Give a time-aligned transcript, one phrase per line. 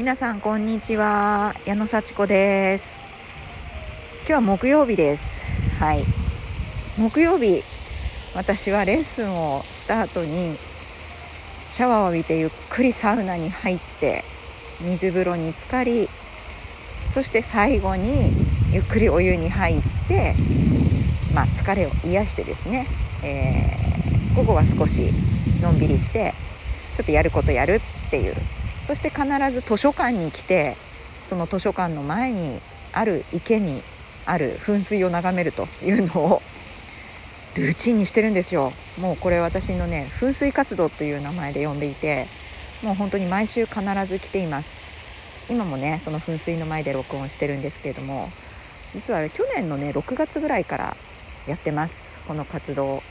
[0.00, 1.54] 皆さんこんにちは。
[1.66, 3.04] 矢野幸子です。
[4.20, 5.44] 今日は木曜日です。
[5.78, 6.06] はい。
[6.96, 7.62] 木曜日
[8.34, 10.56] 私はレッスンをした後に
[11.70, 14.24] シャワーを浴びてゆっくりサウナに入って
[14.80, 16.08] 水風呂に浸かり
[17.06, 18.32] そして最後に
[18.72, 20.34] ゆっくりお湯に入って
[21.34, 22.86] まあ、疲れを癒してですね、
[23.22, 25.12] えー、午後は少し
[25.60, 26.34] のんびりして
[26.96, 28.34] ちょっとやることやるっていう
[28.90, 30.76] そして必ず図書館に来て
[31.22, 33.84] その図書館の前にある池に
[34.26, 36.42] ある噴水を眺めるというのを
[37.54, 38.72] ルーチンにしてるんですよ。
[38.98, 42.26] もうこれ私のね噴水活動という名前で呼んでいて
[42.82, 44.82] もう本当に毎週必ず来ています。
[45.48, 48.32] 今もねその噴水の前で録音してるんですけれども
[48.92, 50.96] 実は去年のね6月ぐらいから
[51.46, 53.04] やってますこの活動。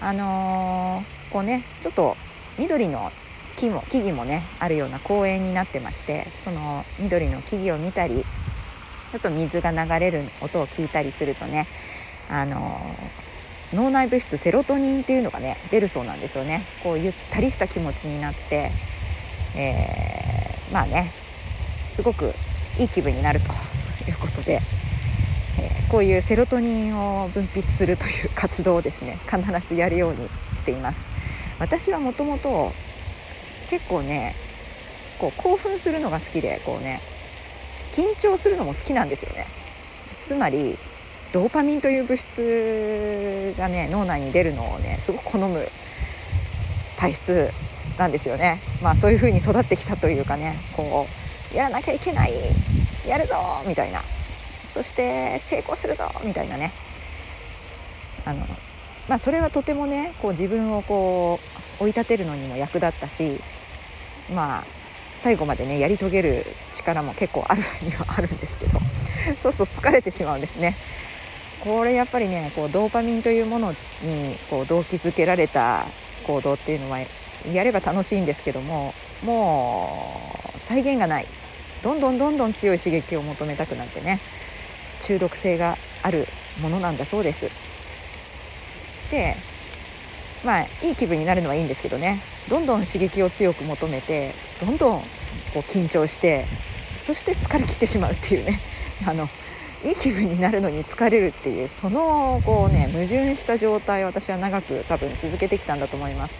[0.00, 2.16] あのー、こうねちょっと
[2.56, 3.12] 緑の
[3.56, 8.24] 木も木々もねあるような公園になってましてその緑の木々を見たり
[9.12, 11.68] ちょっと水が流れる音を聞いたりするとね
[12.28, 12.80] あの、
[13.72, 16.64] 脳内物質セロトニンっていうのがね出るそうなんですよね。
[16.82, 18.72] こうゆったりした気持ちになって、
[19.54, 21.12] えー、まあね
[21.90, 22.34] すごく
[22.78, 23.50] いい気分になると
[24.10, 24.62] いうことで
[25.58, 31.06] えこういうセロトニンを分泌するという活動をですね必ずやるようにしています。
[31.58, 32.72] 私はもともと
[33.68, 34.34] 結構ね
[35.18, 37.00] こう興奮するのが好きでこうね
[37.92, 39.46] 緊張するのも好きなんですよね。
[40.22, 40.78] つまり
[41.32, 45.68] ドーパミンという物質がね脳内に出るのをねすごく好む
[46.96, 47.50] 体質
[47.98, 48.60] なんですよね。
[48.82, 51.06] まあそういう風に育ってきたというかねこ
[51.52, 52.32] うやらなきゃいけない
[53.06, 53.34] やるぞ
[53.66, 54.02] みたいな。
[54.64, 56.72] そして成功するぞみたいなね。
[58.24, 58.46] あの、
[59.08, 61.38] まあ、それはとてもねこう自分をこ
[61.80, 63.40] う追い立てるのにも役立ったし
[64.32, 64.64] まあ
[65.16, 68.78] 最後までねやり遂げる力も結構あるにはあるんですけど
[69.38, 70.76] そうすると疲れてしまうんですね。
[71.60, 75.86] これやっぱりねこうドーパミンというものにこう動機づけられた
[76.26, 76.98] 行動っていうのは
[77.50, 81.26] やれば楽しいんですけどももう再現がない
[81.82, 84.20] どんどんどんどん強い刺激を求めたくなってね
[85.00, 86.28] 中毒性がある
[86.60, 87.50] ものなんだそうです。
[89.10, 89.36] で
[90.44, 95.06] まあいい気分になるのはいいんですけどねどんどん刺激を強く求めてどんどんこ
[95.56, 96.46] う緊張して
[97.00, 98.60] そして疲れ切ってしまうっていうね
[99.06, 99.28] あの
[99.84, 106.34] いい気分になるのに疲れるっていうそのこうね矛盾した状態を私は長く多分続けてきたんだと思います。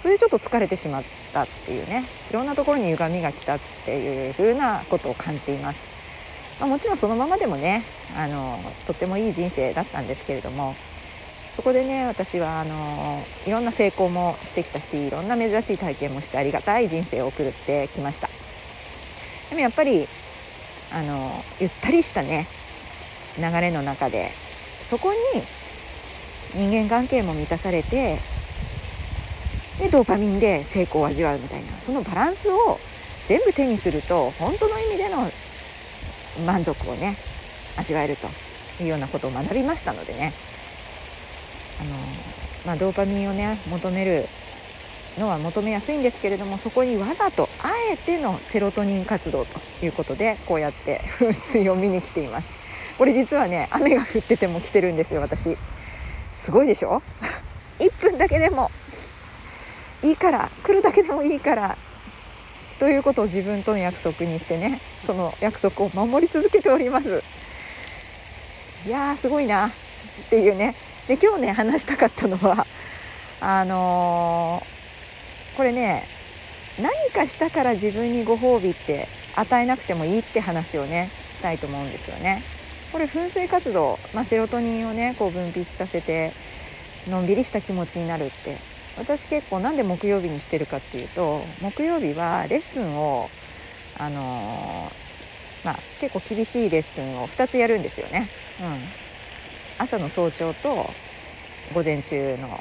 [0.00, 5.80] それでちょっと疲れてしまったっていうねいろんなところに歪みが来たっていう風なことを感じています。
[6.60, 7.84] まあ、もちろんそのままでもね
[8.16, 10.74] あのとってもいい人生だったんですけれども
[11.58, 18.30] そこでね私はあのいろんな成功もしてきたしいろんな珍しい体験もしてありがたい人生を送ってきました。
[19.50, 20.08] でもやっぱり
[20.92, 22.46] あのゆったりしたね
[23.36, 24.30] 流れの中で
[24.82, 25.18] そこに
[26.54, 28.20] 人間関係も満たされて
[29.80, 32.78] でドーパミンで成功を味わうみたいなそのバランスを
[33.26, 35.28] 全部手にすると本当の意味での
[36.46, 37.18] 満足をね
[37.76, 38.28] 味わえると
[38.80, 40.32] いうようなことを学びましたのでね。
[41.80, 41.90] あの、
[42.66, 44.28] まあ、ドーパミンをね求める
[45.18, 52.48] のは求めやすいんですけれどもそこにわざとあえてのセロトニン活動ということでこうやって 噴水を見に来ています。
[52.96, 55.56] これ実はね雨が降ってても来てるんですよ私。
[56.32, 57.02] すごいでしょ？
[57.78, 58.70] 1分だけでも。
[60.02, 61.76] いいから来るだけでもいいから。
[62.78, 67.22] ということを自分との約束にしてねその約束を守り続けております。
[68.86, 69.66] いやーすごいな。
[69.68, 69.70] っ
[70.30, 70.74] ていうね。
[71.08, 72.66] で今日ね話したかったのは
[73.40, 76.06] あのー、これね
[76.78, 82.44] 何かしたから自分にご褒美って与えなくてもいいって話をねしたいと思うんですよね。
[82.92, 86.32] これ噴水活動、まあ、セロトニンをねこう分泌させて
[87.06, 88.58] のんびりした気持ちになるって
[88.96, 93.30] 私結構なんで木曜日にしてるかっていうと木曜日はレッスンを
[93.98, 98.28] あのー、まあ、結構厳しいレッスンを2つやるんですよね。
[98.60, 99.07] うん、
[99.78, 100.90] 朝の早朝と
[101.74, 102.60] 午前中の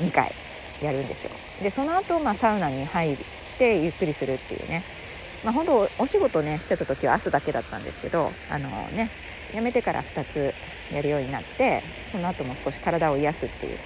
[0.00, 0.34] 2回
[0.80, 1.30] やるんですよ。
[1.62, 3.18] でその後、まあサウナに入っ
[3.58, 4.84] てゆっくりするっていうね。
[5.44, 9.10] まあ、本当お仕事ねしてた時は朝だけだったんですけどあのね
[9.52, 10.54] 辞めてから2つ
[10.92, 11.82] やるようになって
[12.12, 13.78] その後も少し体を癒すっていう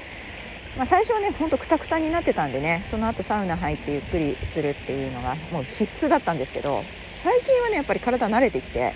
[0.77, 6.85] まあ、最初はねほんとくたくたになってたんでねその後サウナ入ってゆっくりするっていうのがもう必須だったんですけど
[7.15, 8.93] 最近はねやっぱり体慣れてきて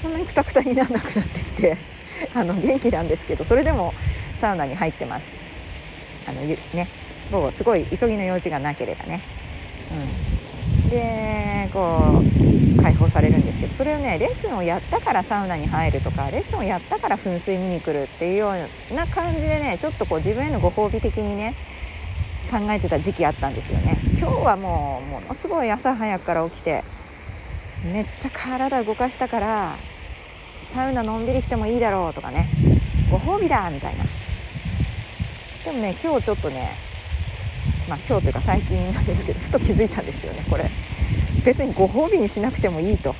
[0.00, 1.76] そんなにくたくたにならなくなってきて
[2.34, 3.94] あの元気なんですけどそれでも
[4.36, 5.30] サウナに入ってます。
[6.26, 6.88] あのね。
[7.30, 9.22] 午後すごい急ぎの用事がなければね、
[10.82, 12.22] うん、でこ
[12.78, 18.52] う解放されるんですけどそれをねレッスンをやったからサウナに入るとかレッスンをやったから噴水見に来るっていうよ
[18.90, 21.54] うな感じでねちょっとこう自分へのご褒美的にね
[22.50, 24.00] 考えてた時期あったんですよね。
[24.18, 26.82] 今日はもうものすごい朝早くから起きて
[27.84, 29.76] めっちゃ体動かしたから
[30.70, 32.48] サウナのんびりしてもいいだろうとかね。
[33.10, 34.04] ご褒美だみたいな。
[35.64, 36.78] でもね今日ちょっとね
[37.88, 40.70] まあ今日というか最近なんですけどふと気づいたんですよねこれ。
[41.44, 43.16] 別にご褒美にしなくてもいいと。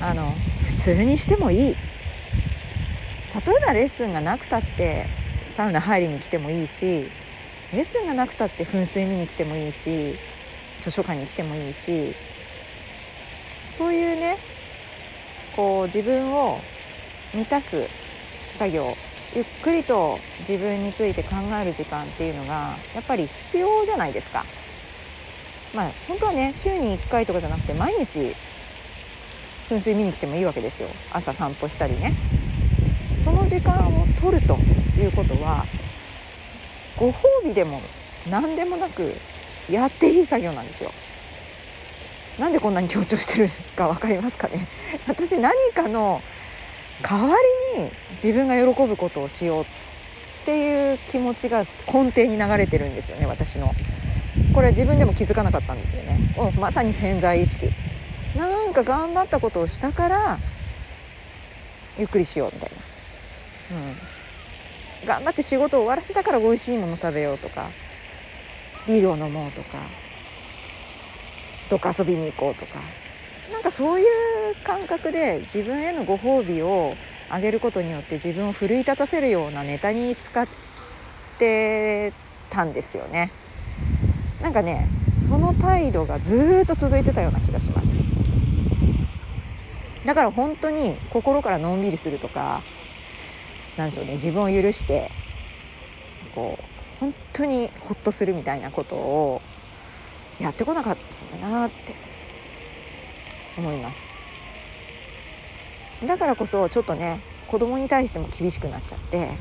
[0.00, 0.34] あの
[0.64, 1.58] 普通にしてもいい。
[1.68, 1.76] 例え
[3.64, 5.06] ばレッスンがなくたって
[5.46, 7.06] サウナ入りに来てもいいし
[7.72, 10.16] レッスンがなくたって噴水見に来てもいいし
[10.80, 12.14] 図書館に来てもいいし
[13.68, 14.36] そういうね
[15.54, 16.60] こう自分を
[17.34, 17.86] 満たす
[18.52, 18.96] 作業
[19.34, 24.44] ゆっくりと自分について考える時間っていうのがやっぱり必要じゃないですか。
[25.74, 28.34] まあ本当はね週に1回とかじゃなくて毎日
[29.70, 32.12] 噴水見に来てもいいわけですよ朝散歩したりね。
[33.14, 34.58] その時間を取ると
[34.98, 35.64] いうことは
[36.98, 37.80] ご褒美でも
[38.28, 39.14] 何でもなく
[39.70, 40.92] やっていい作業なんですよ。
[42.38, 44.66] なんでこんなに強調してるか分かりますかね？
[45.06, 46.22] 私何かの
[47.02, 47.36] 代わ
[47.76, 49.66] りに自分が喜ぶことをしようっ
[50.44, 53.74] ていう気持ちが根底に流れてるんですよね私の。
[54.54, 56.18] これ自分でも気づかなかったんですよね。
[56.58, 57.70] まさに潜在意識。
[58.36, 60.38] なんか頑張ったことをしたから
[61.98, 62.70] ゆっくりしようみたい
[63.70, 67.66] な、うん、頑張って仕事を終わらせたから美味しいもの食べようとか
[68.86, 69.78] ビールを飲もうとか。
[71.72, 72.78] どっか遊びに行こうとか。
[73.50, 74.06] なんかそういう
[74.62, 76.94] 感覚で自分へのご褒美を
[77.30, 80.46] あげることによって自分を奮い立たせるようなネタに使っ
[81.38, 82.12] て
[82.50, 83.30] たんですよね。
[84.42, 84.86] なんかね
[85.16, 87.88] その態度がずっと続いてたような気がします。
[90.04, 92.62] だから本当に心からのんびりするとか
[93.78, 95.10] なんでしょうね自分を許して
[96.34, 96.64] こう
[97.00, 99.40] 本当にホッとするみたいなことを
[100.42, 100.96] やってこなかっ
[101.30, 101.94] たんだなって
[103.56, 104.10] 思います。
[106.06, 109.36] だからこそちょっとね子供に対しても厳しくなっちゃって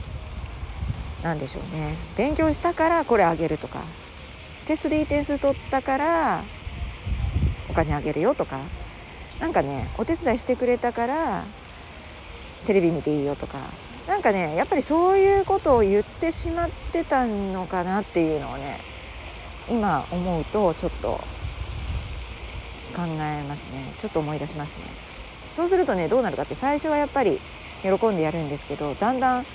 [1.24, 1.96] 何でしょうね。
[2.18, 3.82] 勉強したからこれあげるとか
[4.68, 6.44] テストでいい点数取ったから
[7.70, 8.60] お金あげるよとか
[9.40, 11.46] なんかねお手伝いしてくれたから
[12.68, 13.58] テレビ見ていいよとか
[14.08, 18.80] なんかねやっぱりそういうことを言ってしまってたのかなっていうのをね
[19.72, 21.20] 今思うとちょっと
[22.96, 23.94] 考えますね。
[23.98, 24.84] ちょっと思い出しますね。
[25.56, 27.42] そうするとねどうなるかって最初はやっぱり
[27.82, 29.46] 喜んでやるんですけどだんだん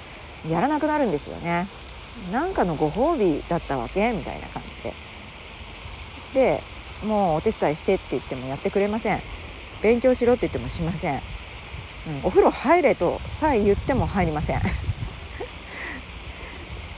[0.49, 1.69] やらなくなるんですよね。
[2.33, 4.13] なんかのご褒美だったわけ？
[4.13, 4.95] みたいな感じで。
[6.35, 6.63] で
[7.05, 9.21] もうお手伝いしてって言ってもやってくれません。
[9.83, 11.23] 勉強しろって言ってもしません、うん、
[12.25, 14.63] お風呂入れとさえ言っても入りません。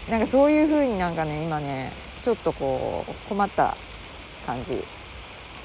[0.08, 1.92] なんかそういう風になんかね今ね
[2.28, 3.74] ちょっとこう困った
[4.44, 4.84] 感じ。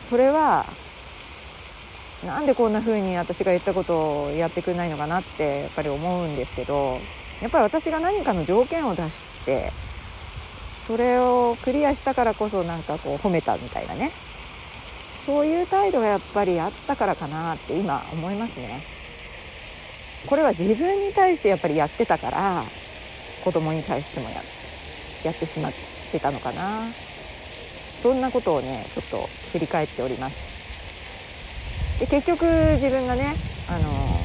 [0.09, 0.65] それは
[2.25, 7.01] なんでこんな風に私が言ったことをやってくれないのかなってやっぱり思うんですけど
[7.41, 9.73] やっぱり私が何かの条件を出して
[10.71, 14.13] それをクリアしたからこそなんかこう褒めたみたいなね。
[15.25, 18.85] そういう態度がやっぱりあったからかなって今思いますね。
[20.27, 22.63] これは自分に対してやっぱりやってたから
[23.43, 24.29] 子供に対しても
[25.23, 25.73] やってしまっ
[26.13, 26.87] てたのかな
[27.97, 30.51] そんなことをねちょっと振り返っております。
[31.99, 33.35] で結局自分がね
[33.67, 34.19] あの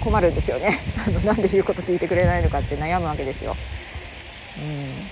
[0.00, 3.56] 困るんですよね あのなんで言うこと聞いてくれないのかって悩むわけですよ。
[4.58, 5.08] うん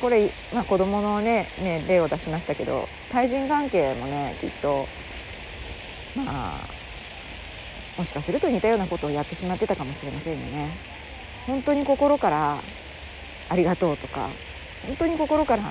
[0.00, 4.88] これ、まあ、子供のねね例を出しましたけど対人関係もねきっと
[6.16, 6.80] まあ
[7.98, 10.70] もしかすると似たようなことをやってしまってたかもしれませんよね。
[11.46, 12.62] 本当に心から
[13.48, 14.30] ありがとうとか
[14.86, 15.62] 本当に心から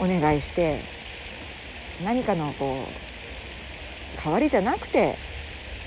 [0.00, 0.80] お願いして
[2.04, 2.84] 何かのこ
[4.16, 5.16] う代わりじゃなくて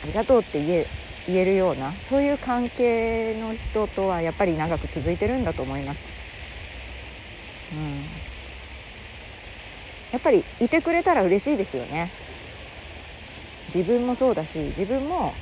[0.03, 0.87] ありがとうって言え
[1.27, 6.09] 言えるようなそういう関係の人とはやっぱり長く続いてるんだと思います。
[7.71, 8.03] うん、
[10.11, 12.11] やっぱりいてくれたら嬉しいですよね。
[13.73, 15.33] 自分もそうだし自分も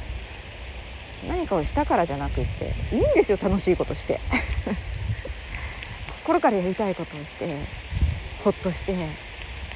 [1.27, 4.19] 何かをしたからじゃなくっていいんですよ楽しいことして
[6.29, 7.57] 心からやりたいことをして
[8.43, 8.93] ほっとして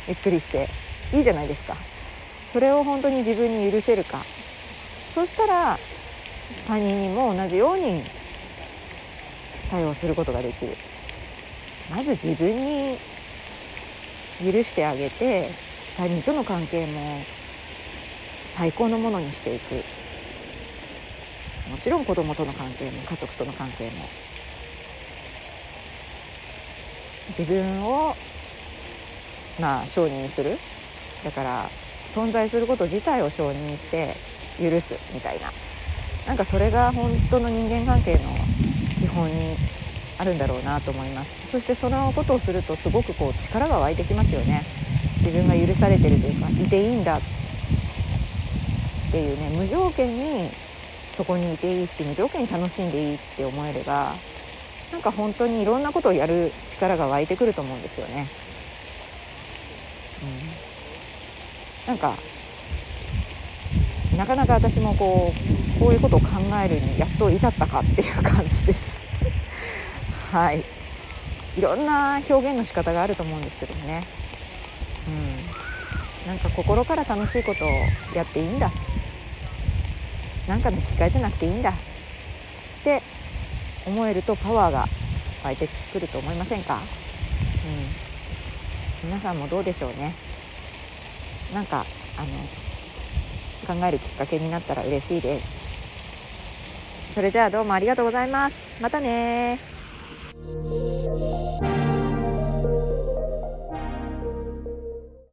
[0.07, 0.69] ゆっくりして
[1.11, 1.75] いいじゃないですか。
[2.45, 4.23] それを本当に自分に許せるか。
[5.09, 5.79] そうしたら
[6.67, 8.03] 他人にも同じように
[9.71, 10.77] 対応することができる。
[11.89, 12.99] まず自分に
[14.39, 15.49] 許してあげて
[15.97, 17.23] 他人との関係も
[18.53, 19.83] 最高のものにしていく。
[21.71, 24.07] もちろん子供との関係も家族との関係も。
[27.29, 28.15] 自分を
[29.59, 30.57] まあ承認する。
[31.23, 31.69] だから
[32.07, 34.15] 存在すること自体を承認して
[34.59, 35.51] 許すみたいな。
[36.27, 38.35] なんかそれが本当の人間関係の
[38.97, 39.57] 基本に
[40.17, 41.35] あるんだろうなと思います。
[41.45, 44.65] そしてそのことをするとすごくこう力が湧いてきますよね。
[45.17, 47.17] 自分が許されてるというかいていいんだ。
[47.17, 47.21] っ
[49.11, 50.49] ていうね無条件に
[51.09, 54.15] そこにいていいし無条件に楽しんでいいって思えれば
[54.93, 58.29] なんか本当にいろんなことをやる力が湧いてくると思うんですよね。
[60.21, 62.13] うん、なんか
[64.15, 65.33] なかなか私もこ
[65.75, 66.29] うこういうことを考
[66.63, 68.99] えるにやっと至ったかっていう感じです。
[70.29, 70.63] はい。
[71.55, 74.03] いろんな表現の仕方があると思うんですけどもね。
[75.07, 76.27] うん。
[76.27, 77.69] なんか心から楽しいことを
[78.13, 78.71] やっていいんだ。
[80.47, 81.73] なんかの引き換えじゃなくていいんだ。
[83.85, 84.87] 思えるとパワーが
[85.43, 86.81] 湧いてくると思いませんか、
[89.03, 90.15] うん、皆さんもどうでしょうね。
[91.53, 91.85] なんか
[92.17, 95.71] あの考えるきっかけになったら嬉しいです。
[97.09, 98.81] それじゃあどうもありがとうございます。
[98.81, 99.59] またね